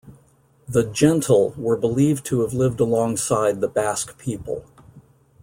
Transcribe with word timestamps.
The 0.67 0.81
"jentil" 0.81 1.55
were 1.57 1.77
believed 1.77 2.25
to 2.25 2.41
have 2.41 2.55
lived 2.55 2.79
alongside 2.79 3.61
the 3.61 3.67
Basque 3.67 4.17
people. 4.17 4.65